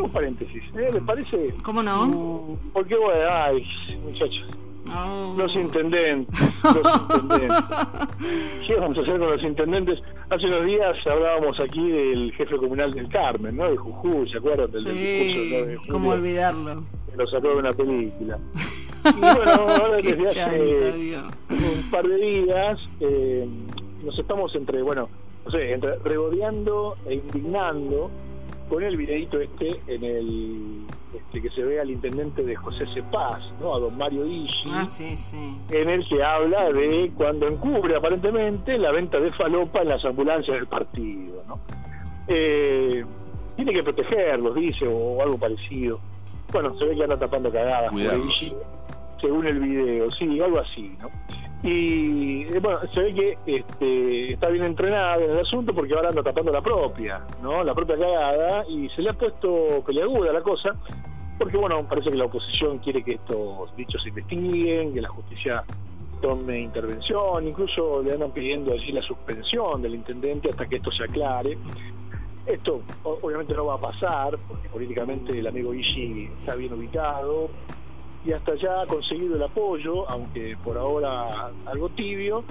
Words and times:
hago 0.00 0.06
un 0.06 0.12
paréntesis. 0.12 0.62
¿eh? 0.76 0.90
¿Les 0.92 1.02
parece? 1.02 1.54
¿Cómo 1.62 1.82
no? 1.82 2.06
Mm, 2.06 2.70
porque, 2.72 2.96
bueno, 2.96 3.20
ay, 3.32 3.64
muchachos. 4.04 4.46
Oh. 4.92 5.34
Los 5.36 5.54
intendentes, 5.54 6.40
los 6.64 7.22
intendentes. 7.22 7.56
¿Qué 8.66 8.74
vamos 8.76 8.98
a 8.98 9.00
hacer 9.02 9.18
con 9.18 9.30
los 9.30 9.42
intendentes? 9.42 10.02
Hace 10.30 10.46
unos 10.46 10.64
días 10.66 10.96
hablábamos 11.06 11.60
aquí 11.60 11.90
del 11.90 12.32
jefe 12.32 12.56
comunal 12.56 12.90
del 12.92 13.08
Carmen, 13.08 13.56
¿no? 13.56 13.70
De 13.70 13.76
Jujuy, 13.76 14.28
¿se 14.30 14.38
acuerdan? 14.38 14.70
Del, 14.72 14.82
del 14.84 14.94
discurso 14.94 15.32
Sí, 15.44 15.50
¿no? 15.52 15.66
de 15.66 15.76
Julio, 15.76 15.92
cómo 15.92 16.10
olvidarlo. 16.10 16.82
que 17.10 17.16
Lo 17.16 17.26
sacó 17.26 17.48
de 17.48 17.54
una 17.56 17.72
película. 17.72 18.38
Y 19.02 19.18
bueno, 19.18 19.50
ahora 19.50 19.96
desde 19.96 20.26
hace 20.28 21.16
un 21.48 21.90
par 21.90 22.06
de 22.06 22.16
días 22.16 22.78
eh, 23.00 23.48
nos 24.04 24.18
estamos 24.18 24.54
entre, 24.54 24.82
bueno, 24.82 25.08
no 25.46 25.50
sé, 25.50 25.72
entre 25.72 25.96
regodeando 26.00 26.96
e 27.06 27.14
indignando 27.14 28.10
con 28.70 28.84
el 28.84 28.96
videito 28.96 29.40
este 29.40 29.80
en 29.88 30.04
el 30.04 30.86
este, 31.12 31.42
que 31.42 31.50
se 31.50 31.62
ve 31.62 31.80
al 31.80 31.90
intendente 31.90 32.44
de 32.44 32.54
José 32.54 32.86
Cepaz, 32.94 33.40
¿no? 33.60 33.74
A 33.74 33.80
don 33.80 33.98
Mario 33.98 34.24
Ishi. 34.24 34.70
Ah, 34.72 34.86
sí, 34.86 35.16
sí. 35.16 35.56
en 35.70 35.90
el 35.90 36.08
que 36.08 36.22
habla 36.22 36.72
de 36.72 37.10
cuando 37.16 37.48
encubre 37.48 37.96
aparentemente 37.96 38.78
la 38.78 38.92
venta 38.92 39.18
de 39.18 39.32
falopa 39.32 39.82
en 39.82 39.88
las 39.88 40.04
ambulancias 40.04 40.56
del 40.56 40.68
partido, 40.68 41.42
¿no? 41.48 41.58
Eh, 42.28 43.04
tiene 43.56 43.72
que 43.72 43.82
protegerlos, 43.82 44.54
dice, 44.54 44.86
o 44.86 45.20
algo 45.20 45.36
parecido. 45.36 45.98
Bueno, 46.52 46.78
se 46.78 46.84
ve 46.84 46.94
que 46.94 47.02
anda 47.02 47.18
tapando 47.18 47.50
cagadas 47.50 47.90
por 47.90 48.00
ahí, 48.00 48.54
según 49.20 49.46
el 49.48 49.58
video, 49.58 50.10
sí, 50.12 50.40
algo 50.40 50.60
así, 50.60 50.96
¿no? 51.00 51.10
Y 51.62 52.44
bueno, 52.58 52.80
se 52.94 53.00
ve 53.00 53.14
que 53.14 53.38
este, 53.58 54.32
está 54.32 54.48
bien 54.48 54.64
entrenado 54.64 55.22
en 55.22 55.32
el 55.32 55.40
asunto 55.40 55.74
porque 55.74 55.94
ahora 55.94 56.08
anda 56.08 56.22
tapando 56.22 56.50
la 56.50 56.62
propia, 56.62 57.20
¿no? 57.42 57.62
La 57.62 57.74
propia 57.74 57.98
cagada 57.98 58.64
y 58.66 58.88
se 58.90 59.02
le 59.02 59.10
ha 59.10 59.12
puesto 59.12 59.82
peleaguda 59.84 60.32
la 60.32 60.40
cosa 60.40 60.74
porque 61.40 61.56
bueno, 61.56 61.82
parece 61.88 62.10
que 62.10 62.18
la 62.18 62.26
oposición 62.26 62.80
quiere 62.80 63.02
que 63.02 63.12
estos 63.12 63.74
dichos 63.74 64.02
se 64.02 64.10
investiguen, 64.10 64.92
que 64.92 65.00
la 65.00 65.08
justicia 65.08 65.64
tome 66.20 66.60
intervención, 66.60 67.48
incluso 67.48 68.02
le 68.02 68.12
andan 68.12 68.30
pidiendo 68.30 68.74
allí 68.74 68.92
la 68.92 69.00
suspensión 69.00 69.80
del 69.80 69.94
intendente 69.94 70.50
hasta 70.50 70.68
que 70.68 70.76
esto 70.76 70.92
se 70.92 71.04
aclare. 71.04 71.56
Esto 72.44 72.82
obviamente 73.04 73.54
no 73.54 73.64
va 73.64 73.76
a 73.76 73.80
pasar, 73.80 74.38
porque 74.46 74.68
políticamente 74.68 75.38
el 75.38 75.46
amigo 75.46 75.72
Ishi 75.72 76.30
está 76.40 76.56
bien 76.56 76.74
ubicado 76.74 77.48
y 78.24 78.32
hasta 78.32 78.54
ya 78.56 78.82
ha 78.82 78.86
conseguido 78.86 79.36
el 79.36 79.42
apoyo, 79.42 80.08
aunque 80.10 80.56
por 80.62 80.76
ahora 80.76 81.50
algo 81.66 81.88
tibio, 81.90 82.44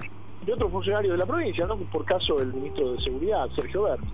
de 0.46 0.54
otros 0.54 0.72
funcionarios 0.72 1.14
de 1.14 1.18
la 1.18 1.26
provincia, 1.26 1.66
¿no? 1.68 1.78
por 1.78 2.06
caso 2.06 2.40
el 2.40 2.54
ministro 2.54 2.94
de 2.94 3.02
Seguridad, 3.02 3.50
Sergio 3.56 3.84
Berni. 3.84 4.08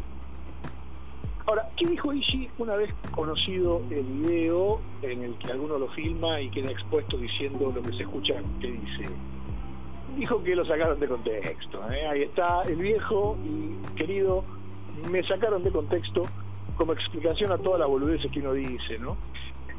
Ahora, 1.47 1.69
¿qué 1.77 1.85
dijo 1.85 2.11
Ishi 2.11 2.49
una 2.57 2.75
vez 2.75 2.91
conocido 3.11 3.81
el 3.91 4.03
video 4.03 4.79
en 5.03 5.23
el 5.23 5.35
que 5.35 5.51
alguno 5.51 5.77
lo 5.77 5.87
filma 5.89 6.41
y 6.41 6.49
queda 6.49 6.71
expuesto 6.71 7.17
diciendo 7.17 7.71
lo 7.73 7.83
que 7.83 7.95
se 7.95 8.01
escucha 8.01 8.33
que 8.59 8.71
dice? 8.71 9.09
Dijo 10.17 10.41
que 10.41 10.55
lo 10.55 10.65
sacaron 10.65 10.99
de 10.99 11.07
contexto. 11.07 11.91
¿eh? 11.91 12.07
Ahí 12.07 12.23
está 12.23 12.63
el 12.63 12.77
viejo 12.77 13.37
y 13.45 13.95
querido, 13.95 14.43
me 15.11 15.21
sacaron 15.23 15.63
de 15.63 15.71
contexto 15.71 16.23
como 16.77 16.93
explicación 16.93 17.51
a 17.51 17.57
todas 17.59 17.79
las 17.79 17.89
boludeces 17.89 18.31
que 18.31 18.39
uno 18.39 18.53
dice, 18.53 18.97
¿no? 18.97 19.15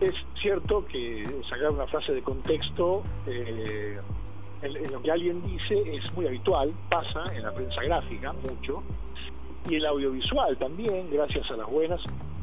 Es 0.00 0.14
cierto 0.41 0.84
que 0.86 1.25
sacar 1.48 1.70
una 1.70 1.86
frase 1.86 2.12
de 2.12 2.22
contexto 2.22 3.02
eh, 3.27 3.98
en, 4.62 4.92
lo 4.92 5.00
que 5.00 5.11
alguien 5.11 5.42
dice 5.42 5.97
es 5.97 6.12
muy 6.14 6.27
habitual, 6.27 6.72
pasa 6.91 7.25
en 7.34 7.42
la 7.42 7.52
prensa 7.52 7.83
gráfica 7.83 8.33
mucho, 8.33 8.83
y 9.69 9.77
el 9.77 9.86
audiovisual 9.86 10.56
también, 10.58 11.08
gracias 11.11 11.50
a 11.50 11.56
las 11.56 11.67
buenas 11.67 12.00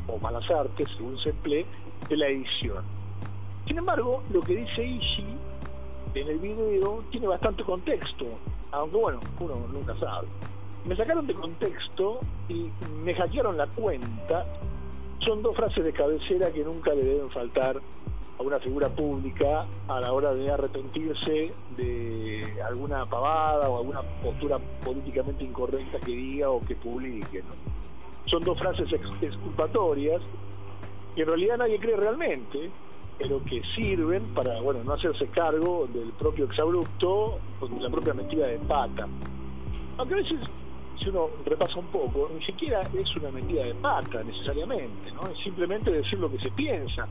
o 0.08 0.18
malas 0.18 0.50
artes, 0.50 0.88
según 0.98 1.18
se 1.20 1.30
emplee, 1.30 1.66
de 2.10 2.18
la 2.18 2.28
edición. 2.28 2.84
Sin 3.68 3.78
embargo, 3.78 4.24
lo 4.32 4.42
que 4.42 4.56
dice 4.56 4.84
Ishi 4.84 5.26
en 6.16 6.28
el 6.28 6.40
video 6.40 7.04
tiene 7.12 7.28
bastante 7.28 7.64
contexto, 7.64 8.26
aunque 8.72 8.98
bueno, 8.98 9.20
uno 9.40 9.56
nunca 9.72 9.98
sabe. 10.00 10.28
Me 10.86 10.96
sacaron 10.96 11.26
de 11.28 11.34
contexto 11.34 12.20
y 12.50 12.70
me 13.04 13.14
hackearon 13.16 13.58
la 13.58 13.68
cuenta. 13.68 14.46
Son 15.26 15.42
dos 15.42 15.56
frases 15.56 15.84
de 15.84 15.94
cabecera 15.94 16.52
que 16.52 16.64
nunca 16.64 16.94
le 16.94 17.04
deben 17.04 17.30
faltar 17.30 17.78
a 18.40 18.44
una 18.44 18.60
figura 18.60 18.90
pública 18.90 19.66
a 19.88 20.00
la 20.02 20.12
hora 20.12 20.34
de 20.34 20.52
arrepentirse 20.52 21.54
de 21.78 22.62
alguna 22.68 23.06
pavada 23.06 23.70
o 23.70 23.78
alguna 23.78 24.02
postura 24.22 24.60
políticamente 24.84 25.44
incorrecta 25.44 26.00
que 26.00 26.12
diga 26.12 26.50
o 26.50 26.60
que 26.66 26.76
publique. 26.76 27.42
Son 28.26 28.44
dos 28.44 28.58
frases 28.60 28.92
ex- 28.92 29.22
exculpatorias 29.24 30.22
que 31.16 31.22
en 31.22 31.28
realidad 31.28 31.58
nadie 31.58 31.80
cree 31.80 31.96
realmente, 31.96 32.72
pero 33.20 33.42
que 33.46 33.62
sirven 33.76 34.24
para 34.34 34.60
bueno 34.62 34.84
no 34.84 34.94
hacerse 34.94 35.28
cargo 35.28 35.88
del 35.94 36.12
propio 36.14 36.46
exabrupto 36.46 37.38
o 37.62 37.68
de 37.68 37.80
la 37.80 37.90
propia 37.90 38.14
metida 38.14 38.48
de 38.48 38.58
pata. 38.60 39.08
Aunque 39.98 40.14
a 40.16 40.18
veces, 40.18 40.40
si 41.04 41.10
uno 41.10 41.30
repasa 41.46 41.80
un 41.80 41.88
poco, 41.88 42.30
ni 42.34 42.44
siquiera 42.46 42.82
es 42.94 43.16
una 43.16 43.30
metida 43.32 43.66
de 43.66 43.76
pata 43.76 44.24
necesariamente, 44.24 45.12
¿no? 45.12 45.30
Es 45.30 45.38
simplemente 45.44 45.92
decir 45.92 46.20
lo 46.20 46.32
que 46.32 46.40
se 46.40 46.50
piensa. 46.52 47.08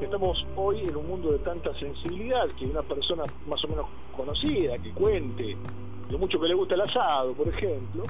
Estamos 0.00 0.44
hoy 0.56 0.80
en 0.80 0.96
un 0.96 1.06
mundo 1.06 1.32
de 1.32 1.38
tanta 1.38 1.72
sensibilidad 1.78 2.48
que 2.58 2.66
una 2.66 2.82
persona 2.82 3.24
más 3.46 3.62
o 3.64 3.68
menos 3.68 3.86
conocida, 4.16 4.78
que 4.78 4.90
cuente 4.90 5.56
lo 6.10 6.18
mucho 6.18 6.40
que 6.40 6.48
le 6.48 6.54
gusta 6.54 6.74
el 6.74 6.82
asado, 6.82 7.32
por 7.32 7.48
ejemplo, 7.48 8.04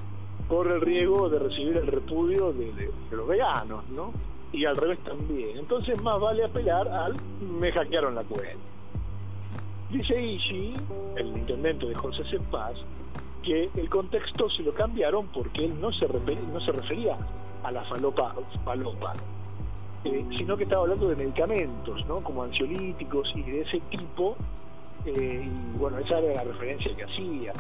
corre 0.48 0.74
el 0.74 0.80
riesgo 0.80 1.28
de 1.28 1.38
recibir 1.38 1.76
el 1.76 1.86
repudio 1.86 2.52
de, 2.52 2.90
los 3.10 3.26
veganos, 3.26 3.88
¿no? 3.88 4.12
Y 4.52 4.64
al 4.64 4.76
revés 4.76 4.98
también. 5.00 5.58
Entonces 5.58 6.00
más 6.02 6.20
vale 6.20 6.44
apelar 6.44 6.88
al 6.88 7.16
me 7.40 7.72
hackearon 7.72 8.14
la 8.14 8.22
cuenta. 8.22 8.56
Dice 9.90 10.20
Ishi, 10.20 10.74
el 11.16 11.26
intendente 11.28 11.86
de 11.86 11.94
José 11.94 12.24
Cepaz, 12.30 12.76
que 13.46 13.70
el 13.80 13.88
contexto 13.88 14.50
se 14.50 14.62
lo 14.64 14.74
cambiaron 14.74 15.28
porque 15.28 15.64
él 15.66 15.80
no 15.80 15.92
se, 15.92 16.08
refer- 16.08 16.42
no 16.52 16.60
se 16.60 16.72
refería 16.72 17.16
a 17.62 17.70
la 17.70 17.84
falopa, 17.84 18.34
falopa 18.64 19.12
eh, 20.04 20.24
sino 20.36 20.56
que 20.56 20.64
estaba 20.64 20.82
hablando 20.82 21.08
de 21.08 21.16
medicamentos, 21.16 22.04
¿no? 22.06 22.20
Como 22.22 22.42
ansiolíticos 22.42 23.32
y 23.36 23.42
de 23.42 23.60
ese 23.62 23.80
tipo. 23.90 24.36
eh, 25.04 25.44
y 25.48 25.78
bueno, 25.78 25.98
esa 25.98 26.18
era 26.18 26.34
la 26.34 26.44
referencia 26.52 26.94
que 26.96 27.04
hacía. 27.04 27.52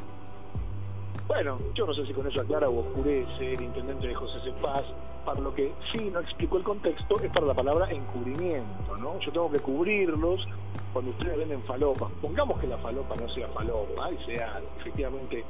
Bueno, 1.28 1.58
yo 1.74 1.86
no 1.86 1.94
sé 1.94 2.04
si 2.06 2.12
con 2.12 2.26
eso 2.26 2.40
aclara 2.40 2.68
o 2.68 2.80
oscurece 2.80 3.54
el 3.54 3.62
intendente 3.62 4.08
de 4.08 4.14
José 4.14 4.38
Cepaz. 4.44 4.84
Para 5.24 5.40
lo 5.40 5.52
que 5.52 5.72
sí 5.92 6.08
no 6.12 6.20
explicó 6.20 6.56
el 6.56 6.62
contexto 6.62 7.18
es 7.20 7.32
para 7.32 7.46
la 7.46 7.54
palabra 7.54 7.90
encubrimiento, 7.90 8.96
¿no? 8.96 9.18
Yo 9.18 9.32
tengo 9.32 9.50
que 9.50 9.58
cubrirlos 9.58 10.46
cuando 10.92 11.10
ustedes 11.10 11.36
venden 11.36 11.62
falopa. 11.64 12.08
Pongamos 12.22 12.60
que 12.60 12.68
la 12.68 12.78
falopa 12.78 13.16
no 13.16 13.28
sea 13.30 13.48
falopa 13.48 14.08
y 14.12 14.24
sea 14.24 14.60
efectivamente 14.78 15.44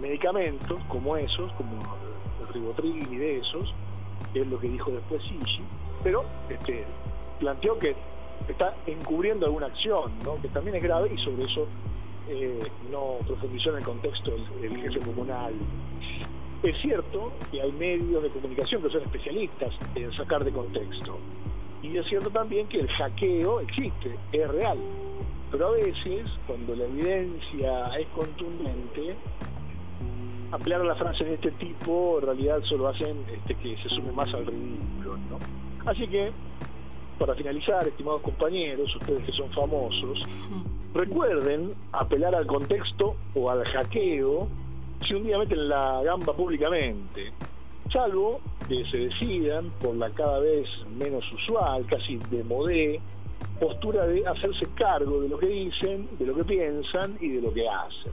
medicamentos 0.00 0.82
como 0.88 1.16
esos, 1.16 1.52
como 1.52 1.72
el 2.40 2.54
ribotril 2.54 3.12
y 3.12 3.16
de 3.16 3.38
esos, 3.38 3.74
que 4.32 4.42
es 4.42 4.46
lo 4.46 4.58
que 4.58 4.68
dijo 4.68 4.90
después 4.90 5.22
Ishi, 5.24 5.62
pero 6.02 6.24
este, 6.48 6.84
planteó 7.38 7.78
que 7.78 7.94
está 8.48 8.74
encubriendo 8.86 9.46
alguna 9.46 9.66
acción, 9.66 10.12
¿no? 10.24 10.40
que 10.40 10.48
también 10.48 10.76
es 10.76 10.82
grave 10.82 11.12
y 11.14 11.18
sobre 11.18 11.44
eso 11.44 11.66
eh, 12.28 12.60
no 12.90 13.18
profundizó 13.26 13.70
en 13.70 13.76
el 13.78 13.84
contexto 13.84 14.32
el, 14.60 14.64
el 14.64 14.82
jefe 14.82 15.00
comunal. 15.00 15.54
Es 16.62 16.80
cierto 16.80 17.32
que 17.50 17.60
hay 17.60 17.72
medios 17.72 18.22
de 18.22 18.28
comunicación 18.30 18.82
que 18.82 18.90
son 18.90 19.02
especialistas 19.02 19.74
en 19.94 20.12
sacar 20.12 20.44
de 20.44 20.52
contexto. 20.52 21.18
Y 21.82 21.96
es 21.96 22.06
cierto 22.06 22.30
también 22.30 22.68
que 22.68 22.78
el 22.78 22.88
hackeo 22.88 23.60
existe, 23.60 24.16
es 24.30 24.48
real. 24.48 24.78
Pero 25.50 25.68
a 25.68 25.70
veces, 25.72 26.30
cuando 26.46 26.74
la 26.76 26.84
evidencia 26.84 27.88
es 27.98 28.06
contundente, 28.08 29.16
ampliar 30.52 30.84
la 30.84 30.94
frase 30.94 31.24
de 31.24 31.34
este 31.34 31.50
tipo 31.52 32.18
en 32.18 32.26
realidad 32.26 32.62
solo 32.64 32.88
hacen 32.88 33.24
este, 33.32 33.54
que 33.54 33.76
se 33.82 33.88
sume 33.88 34.12
más 34.12 34.32
al 34.34 34.46
ridículo. 34.46 35.16
¿no? 35.30 35.38
Así 35.90 36.06
que, 36.06 36.30
para 37.18 37.34
finalizar, 37.34 37.86
estimados 37.88 38.22
compañeros, 38.22 38.94
ustedes 38.96 39.24
que 39.24 39.32
son 39.32 39.50
famosos, 39.52 40.22
recuerden 40.94 41.74
apelar 41.92 42.34
al 42.34 42.46
contexto 42.46 43.16
o 43.34 43.50
al 43.50 43.64
hackeo 43.64 44.48
si 45.06 45.14
un 45.14 45.24
día 45.24 45.38
meten 45.38 45.68
la 45.68 46.00
gamba 46.04 46.32
públicamente, 46.32 47.32
salvo 47.92 48.40
que 48.68 48.84
se 48.86 48.98
decidan 48.98 49.70
por 49.80 49.96
la 49.96 50.10
cada 50.10 50.38
vez 50.38 50.68
menos 50.96 51.24
usual, 51.32 51.84
casi 51.86 52.16
de 52.30 52.44
modé, 52.44 53.00
postura 53.58 54.06
de 54.06 54.26
hacerse 54.26 54.66
cargo 54.74 55.20
de 55.20 55.28
lo 55.28 55.38
que 55.38 55.46
dicen, 55.46 56.08
de 56.18 56.26
lo 56.26 56.34
que 56.36 56.44
piensan 56.44 57.16
y 57.20 57.28
de 57.30 57.42
lo 57.42 57.52
que 57.52 57.68
hacen. 57.68 58.12